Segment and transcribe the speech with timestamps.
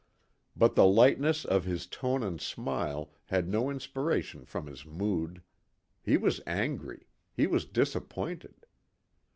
[0.55, 5.43] But the lightness of his tone and smile had no inspiration from his mood.
[6.01, 8.65] He was angry; he was disappointed.